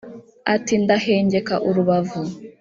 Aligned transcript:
ati 0.55 0.73
ndahengeka 0.83 1.55
urubavu 1.69 2.21